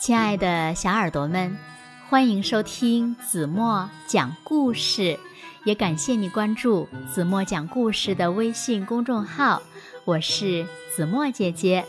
[0.00, 1.56] 亲爱的小耳朵们，
[2.08, 5.16] 欢迎收听子墨讲故事，
[5.64, 9.62] 也感谢你关注子墨讲故事的微信公众号。
[10.04, 10.66] 我是
[10.96, 11.84] 子墨姐姐。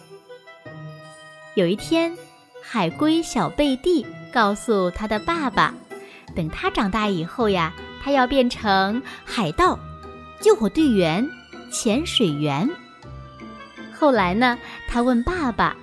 [1.55, 2.15] 有一天，
[2.61, 5.73] 海龟小贝蒂告诉他的爸爸，
[6.35, 9.79] 等他长大以后呀，他要变成海盗、
[10.39, 11.27] 救火队员、
[11.71, 12.69] 潜水员。
[13.97, 14.57] 后来呢，
[14.87, 15.75] 他问爸爸。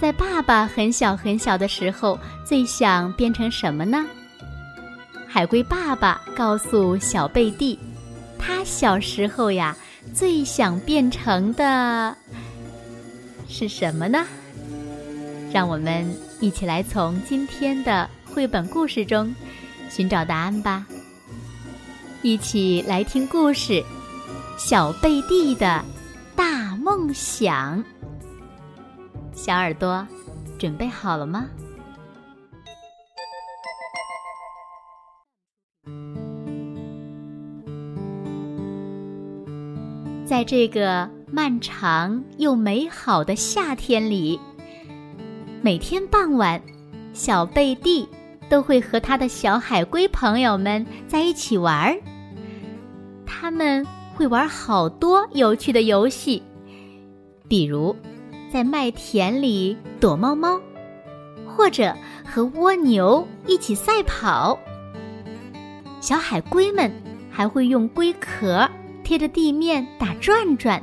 [0.00, 4.04] 在爸爸很小很小的时候，最想变成什么呢？
[5.28, 7.78] 海龟爸爸告诉小贝蒂，
[8.38, 9.76] 他小时候呀，
[10.12, 12.16] 最想变成的
[13.48, 14.26] 是什么呢？
[15.52, 16.04] 让我们
[16.40, 19.32] 一起来从今天的绘本故事中
[19.88, 20.84] 寻找答案吧。
[22.22, 23.72] 一起来听故事
[24.58, 25.84] 《小贝蒂的
[26.94, 27.82] 梦想》。
[29.32, 30.06] 小耳朵，
[30.58, 31.46] 准备好了吗？
[40.26, 44.38] 在这个漫长又美好的夏天里，
[45.62, 46.60] 每天傍晚，
[47.14, 48.06] 小贝蒂
[48.50, 51.96] 都会和他的小海龟朋友们在一起玩儿。
[53.24, 56.42] 他们会玩好多有趣的游戏，
[57.52, 57.94] 比如。
[58.50, 60.58] 在麦田里躲猫猫，
[61.46, 64.58] 或者和蜗牛一起赛跑。
[66.00, 66.90] 小海龟们
[67.30, 68.66] 还会用龟壳
[69.04, 70.82] 贴着地面打转转，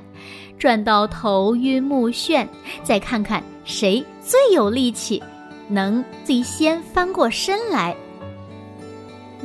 [0.60, 2.48] 转到头晕目眩，
[2.84, 5.22] 再看看谁最有力气，
[5.68, 7.96] 能最先翻过身来。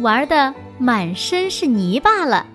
[0.00, 2.46] 玩的满身是泥巴了，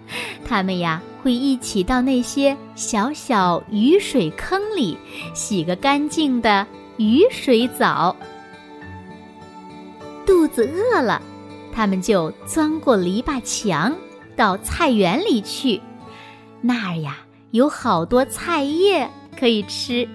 [0.48, 1.02] 他们呀。
[1.22, 4.98] 会一起到那些小小雨水坑里
[5.34, 6.66] 洗个干净的
[6.98, 8.16] 雨水澡。
[10.26, 11.22] 肚子饿了，
[11.74, 13.96] 他们就钻过篱笆墙
[14.36, 15.82] 到菜园里去，
[16.62, 17.18] 那儿呀
[17.52, 20.08] 有好多菜叶可以吃，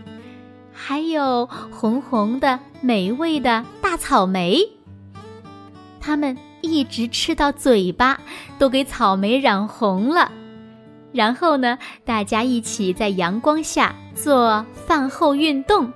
[0.73, 4.61] 还有红红的美味的大草莓。
[6.01, 8.21] 他们一直吃到嘴巴
[8.59, 10.31] 都给草莓染红了。
[11.15, 15.93] 然后呢，大家一起在阳光下做饭后运动，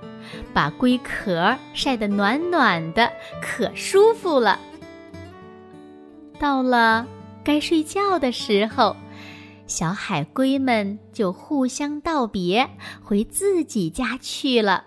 [0.53, 4.57] 把龟壳晒得暖暖的，可舒服了。
[6.39, 7.05] 到了
[7.43, 8.95] 该睡觉的时候，
[9.67, 12.69] 小海龟们就互相道别，
[13.03, 14.85] 回自己家去了。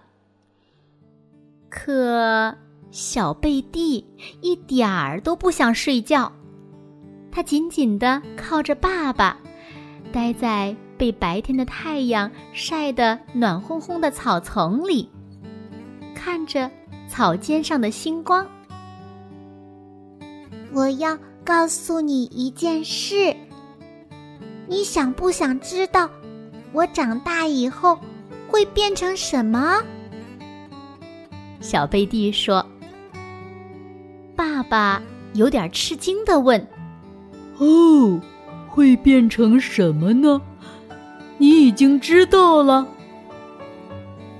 [1.68, 2.56] 可
[2.90, 4.02] 小贝蒂
[4.40, 6.32] 一点儿都不想睡觉，
[7.30, 9.36] 他紧紧地靠着爸爸。
[10.12, 15.08] 待在被白天的太阳晒得暖烘烘的草丛里，
[16.14, 16.70] 看着
[17.08, 18.46] 草尖上的星光。
[20.72, 23.34] 我要告诉你一件事，
[24.68, 26.08] 你想不想知道
[26.72, 27.98] 我长大以后
[28.48, 29.82] 会变成什么？
[31.60, 32.64] 小贝蒂说。
[34.34, 35.02] 爸爸
[35.34, 36.60] 有点吃惊的问
[37.58, 38.20] ：“哦。”
[38.72, 40.40] 会变成什么呢？
[41.36, 42.86] 你已经知道了。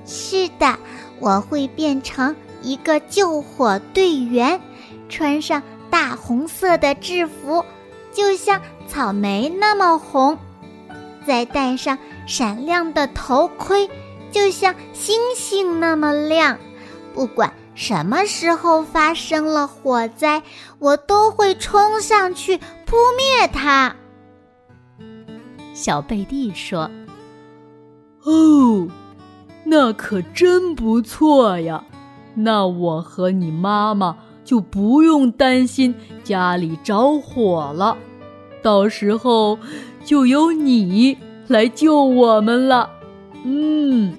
[0.06, 0.78] 是的，
[1.20, 4.59] 我会变成一个救火队员，
[5.09, 7.62] 穿上大红色的制服，
[8.10, 10.34] 就像草莓那么红；
[11.26, 13.88] 再戴上闪亮的头盔，
[14.31, 16.59] 就像星星那么亮。
[17.14, 20.43] 不管什么时候发生了火灾，
[20.78, 22.56] 我都会冲上去
[22.87, 23.94] 扑灭它。
[25.72, 26.91] 小贝蒂说
[28.25, 28.88] ：“哦，
[29.65, 31.84] 那可真不错呀！
[32.34, 35.94] 那我和你妈妈就不用担心
[36.25, 37.97] 家里着火了，
[38.62, 39.59] 到时候
[40.05, 41.16] 就由你
[41.49, 42.91] 来救我们了。”
[43.44, 44.16] 嗯，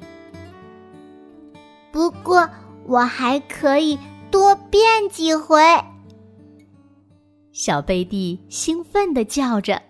[1.91, 2.49] 不过
[2.85, 3.97] 我还可以
[4.29, 5.61] 多变几回。
[7.51, 9.81] 小贝蒂兴奋地叫着。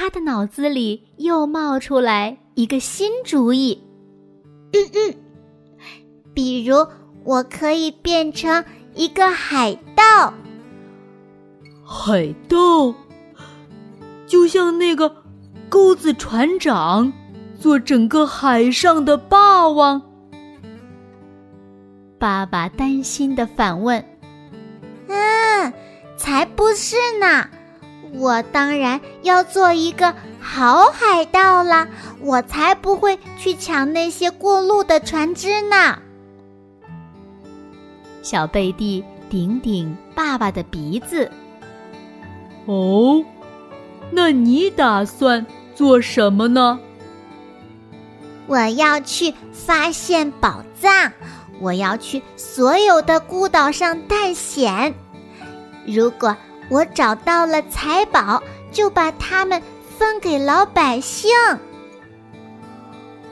[0.00, 3.78] 他的脑子里又冒出来一个新主意，
[4.72, 5.14] 嗯嗯，
[6.32, 6.86] 比如
[7.22, 8.64] 我可以变成
[8.94, 10.32] 一个海盗，
[11.84, 12.94] 海盗，
[14.26, 15.14] 就像那个
[15.68, 17.12] 钩子船长，
[17.60, 20.00] 做整个海上的霸王。
[22.18, 24.02] 爸爸担心的反问
[25.08, 25.70] ：“嗯，
[26.16, 27.46] 才不是呢。”
[28.20, 31.88] 我当然要做一个好海盗啦！
[32.20, 35.98] 我才不会去抢那些过路的船只呢。
[38.20, 41.30] 小贝蒂顶顶爸爸的鼻子。
[42.66, 43.24] 哦，
[44.10, 46.78] 那你打算做什么呢？
[48.46, 51.10] 我要去发现宝藏，
[51.58, 54.94] 我要去所有的孤岛上探险。
[55.86, 56.36] 如果
[56.70, 59.60] 我找到了财宝，就把它们
[59.98, 61.30] 分给老百姓。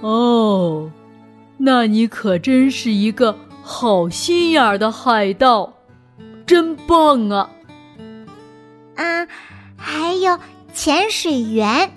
[0.01, 0.91] 哦，
[1.57, 5.73] 那你可真是一个好心眼儿的海盗，
[6.45, 7.51] 真棒啊！
[8.97, 9.27] 啊，
[9.77, 10.39] 还有
[10.73, 11.93] 潜水员，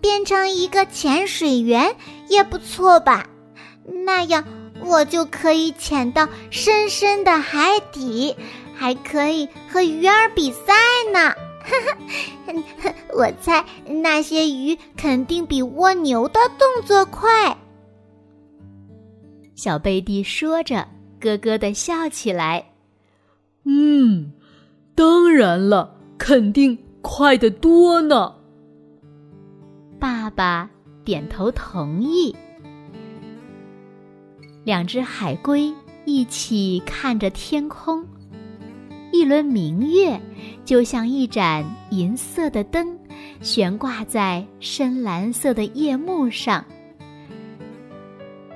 [0.00, 1.96] 变成一个潜水员
[2.28, 3.26] 也不错吧？
[4.04, 4.44] 那样
[4.80, 8.34] 我就可以潜到深深的海底，
[8.74, 10.72] 还可以和鱼儿比赛
[11.12, 11.32] 呢。
[13.16, 17.56] 我猜那些鱼肯定比蜗牛的动作快。
[19.54, 20.86] 小贝蒂说着，
[21.20, 22.62] 咯咯的笑起来。
[23.64, 24.32] 嗯，
[24.94, 28.34] 当然了，肯定快得多呢。
[29.98, 30.68] 爸爸
[31.02, 32.34] 点头同意。
[34.64, 35.72] 两只海龟
[36.04, 38.06] 一起看着天空。
[39.14, 40.20] 一轮明月，
[40.64, 42.98] 就像一盏银色的灯，
[43.40, 46.64] 悬挂在深蓝色的夜幕上。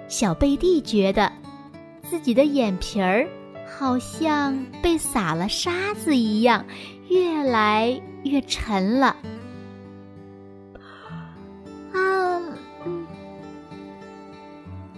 [0.08, 1.32] 小贝蒂觉得，
[2.02, 3.24] 自己的眼皮儿
[3.78, 6.64] 好像被撒了沙子一样，
[7.08, 7.88] 越来
[8.24, 9.16] 越沉了。
[11.92, 12.42] 啊，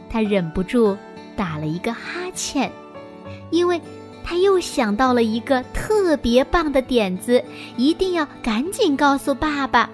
[0.09, 0.97] 他忍不住
[1.37, 2.73] 打了一个哈欠，
[3.51, 3.79] 因为。
[4.31, 7.43] 他又想到了一个特别棒的点子，
[7.77, 9.91] 一定要赶紧告诉爸爸。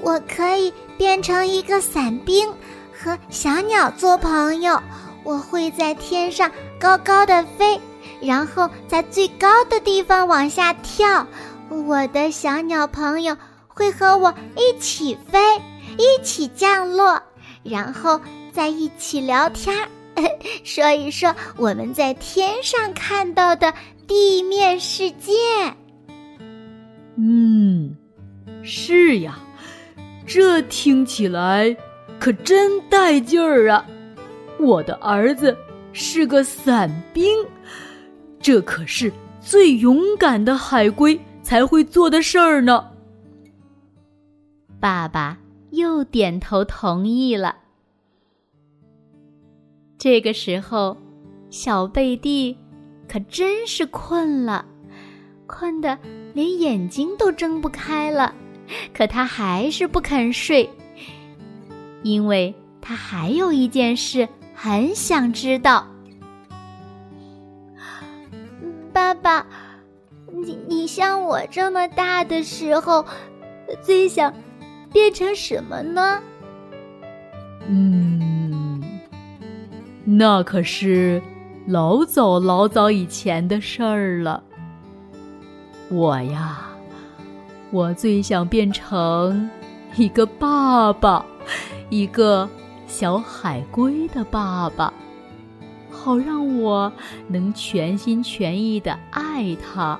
[0.00, 2.52] 我可以变成一个伞兵，
[2.92, 4.76] 和小鸟做朋友。
[5.22, 7.80] 我会在天上高高的飞，
[8.20, 11.24] 然后在最高的地方往下跳。
[11.68, 13.36] 我的小鸟朋友
[13.68, 15.38] 会和我一起飞，
[15.96, 17.22] 一起降落，
[17.62, 18.20] 然后
[18.52, 19.86] 在一起聊天儿。
[20.64, 23.72] 说一说我们在天上看到的
[24.06, 25.32] 地面世界。
[27.16, 27.96] 嗯，
[28.62, 29.38] 是呀，
[30.26, 31.76] 这听起来
[32.18, 33.84] 可真带劲儿啊！
[34.58, 35.56] 我的儿子
[35.92, 37.26] 是个伞兵，
[38.40, 42.88] 这可是最勇敢的海龟才会做的事儿呢。
[44.78, 45.38] 爸爸
[45.70, 47.56] 又点头同意了。
[50.02, 50.96] 这个时候，
[51.48, 52.58] 小贝蒂
[53.08, 54.64] 可真是困了，
[55.46, 55.96] 困得
[56.34, 58.34] 连眼睛都睁不开了。
[58.92, 60.68] 可他还是不肯睡，
[62.02, 65.86] 因为他还有一件事很想知道。
[68.92, 69.46] 爸爸，
[70.32, 73.06] 你你像我这么大的时候，
[73.80, 74.34] 最想
[74.92, 76.20] 变成什么呢？
[77.68, 78.11] 嗯。
[80.14, 81.22] 那可是
[81.66, 84.42] 老早老早以前的事儿了。
[85.88, 86.68] 我呀，
[87.70, 89.48] 我最想变成
[89.96, 91.24] 一个爸爸，
[91.88, 92.46] 一个
[92.86, 94.92] 小海龟的爸爸，
[95.90, 96.92] 好让我
[97.26, 99.98] 能全心全意的爱他。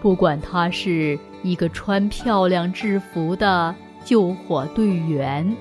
[0.00, 3.72] 不管他是一个穿漂亮制服的
[4.04, 5.56] 救火队员，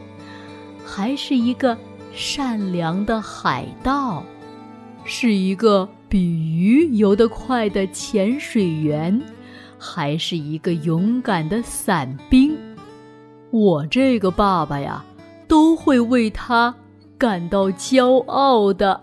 [0.83, 1.77] 还是一个……
[2.13, 4.23] 善良的海盗，
[5.05, 9.21] 是一个比鱼游得快的潜水员，
[9.77, 12.55] 还是一个勇敢的伞兵？
[13.49, 15.03] 我这个爸爸呀，
[15.47, 16.73] 都会为他
[17.17, 19.01] 感到骄傲的。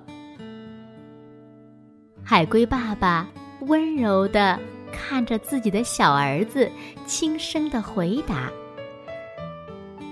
[2.22, 3.26] 海龟爸爸
[3.62, 4.58] 温柔的
[4.92, 6.70] 看着自己的小儿子，
[7.06, 8.50] 轻声的回答：“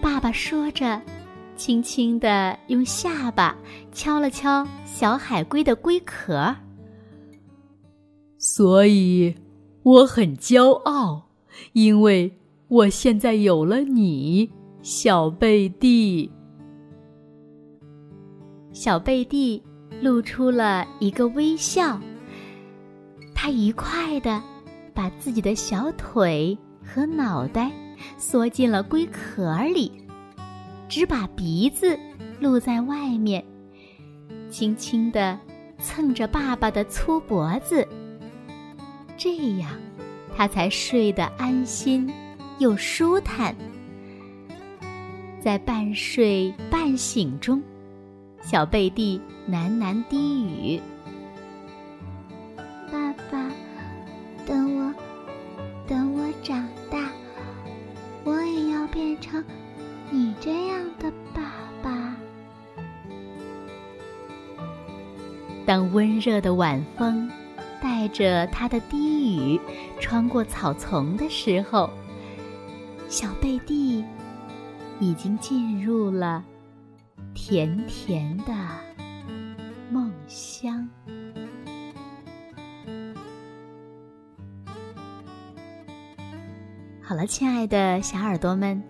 [0.01, 1.01] 爸爸说着。”
[1.57, 3.57] 轻轻地用下巴
[3.91, 6.55] 敲了敲小海龟的龟壳，
[8.39, 9.35] 所以
[9.83, 11.31] 我很骄傲，
[11.73, 12.31] 因为
[12.69, 14.51] 我现在有了你，
[14.83, 16.31] 小贝蒂。
[18.73, 19.63] 小贝蒂
[20.03, 21.99] 露出了一个微笑，
[23.35, 24.43] 他愉快地
[24.93, 27.73] 把自己的小腿和脑袋
[28.19, 30.06] 缩进了龟壳里。
[30.89, 31.99] 只把鼻子
[32.41, 33.45] 露在外面，
[34.51, 35.39] 轻轻地
[35.79, 37.87] 蹭着爸爸的粗脖子。
[39.17, 39.71] 这样，
[40.37, 42.13] 他才睡得安心
[42.59, 43.55] 又舒坦。
[45.41, 47.63] 在半睡半醒中，
[48.43, 50.81] 小贝蒂喃喃低语
[65.67, 67.29] ：“当温热的晚风
[67.83, 69.61] 带着他的低语
[69.99, 71.91] 穿过草丛的时候，
[73.09, 74.05] 小贝蒂
[75.01, 76.45] 已经进入了
[77.35, 78.55] 甜甜的
[79.91, 80.89] 梦乡。
[87.03, 88.81] 好了，亲爱的小耳朵们，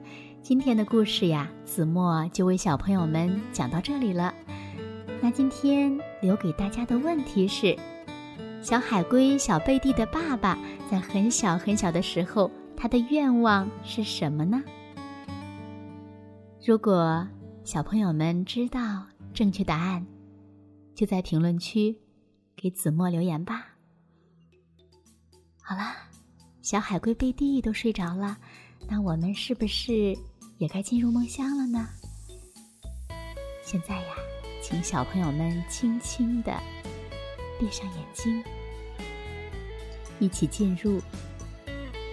[0.42, 4.34] 今天的故事呀，子墨就为小朋友们讲到这里了。
[5.22, 7.76] 那今天留给大家的问题是：
[8.62, 10.58] 小海龟小贝蒂的爸爸
[10.90, 14.62] 在很小很小的时候，他的愿望是什么呢？
[16.64, 17.26] 如果
[17.64, 19.04] 小朋友们知道
[19.34, 20.06] 正确答案，
[20.94, 21.96] 就在评论区
[22.54, 23.66] 给子墨留言吧。
[25.60, 25.96] 好啦，
[26.62, 28.36] 小海龟贝蒂都睡着了，
[28.88, 30.16] 那我们是不是
[30.58, 31.88] 也该进入梦乡了呢？
[33.62, 34.14] 现在呀。
[34.68, 36.52] 请小朋友们轻轻的
[37.56, 38.42] 闭上眼睛，
[40.18, 41.00] 一起进入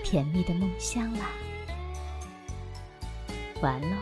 [0.03, 1.31] 甜蜜的梦乡啦！
[3.59, 3.97] 完了。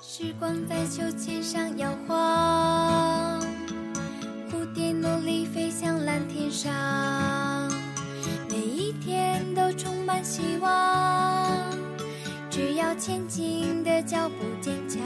[0.00, 3.40] 时光在秋千上摇晃，
[4.48, 7.68] 蝴蝶努力飞向蓝天上，
[8.48, 11.50] 每一天都充满希望。
[12.48, 13.51] 只要前进
[14.02, 15.02] 脚步坚强，